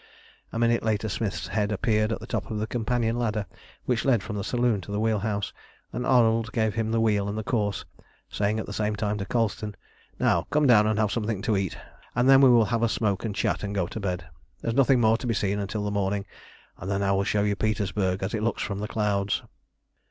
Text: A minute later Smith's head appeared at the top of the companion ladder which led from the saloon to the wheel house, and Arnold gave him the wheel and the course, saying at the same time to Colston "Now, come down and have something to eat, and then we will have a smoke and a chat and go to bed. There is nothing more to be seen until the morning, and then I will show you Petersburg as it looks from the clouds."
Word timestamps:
A 0.51 0.57
minute 0.57 0.81
later 0.81 1.07
Smith's 1.07 1.49
head 1.49 1.71
appeared 1.71 2.11
at 2.11 2.19
the 2.19 2.25
top 2.25 2.49
of 2.49 2.57
the 2.57 2.65
companion 2.65 3.19
ladder 3.19 3.45
which 3.85 4.03
led 4.03 4.23
from 4.23 4.35
the 4.35 4.43
saloon 4.43 4.81
to 4.81 4.91
the 4.91 4.99
wheel 4.99 5.19
house, 5.19 5.53
and 5.93 6.07
Arnold 6.07 6.51
gave 6.53 6.73
him 6.73 6.89
the 6.89 6.99
wheel 6.99 7.29
and 7.29 7.37
the 7.37 7.43
course, 7.43 7.85
saying 8.27 8.59
at 8.59 8.65
the 8.65 8.73
same 8.73 8.95
time 8.95 9.19
to 9.19 9.27
Colston 9.27 9.75
"Now, 10.19 10.47
come 10.49 10.65
down 10.65 10.87
and 10.87 10.97
have 10.97 11.11
something 11.11 11.43
to 11.43 11.55
eat, 11.55 11.77
and 12.15 12.27
then 12.27 12.41
we 12.41 12.49
will 12.49 12.65
have 12.65 12.81
a 12.81 12.89
smoke 12.89 13.25
and 13.25 13.35
a 13.35 13.37
chat 13.37 13.61
and 13.61 13.75
go 13.75 13.85
to 13.85 13.99
bed. 13.99 14.25
There 14.61 14.69
is 14.71 14.75
nothing 14.75 14.99
more 14.99 15.17
to 15.17 15.27
be 15.27 15.35
seen 15.35 15.59
until 15.59 15.83
the 15.83 15.91
morning, 15.91 16.25
and 16.79 16.89
then 16.89 17.03
I 17.03 17.11
will 17.11 17.23
show 17.23 17.43
you 17.43 17.55
Petersburg 17.55 18.23
as 18.23 18.33
it 18.33 18.41
looks 18.41 18.63
from 18.63 18.79
the 18.79 18.87
clouds." 18.87 19.43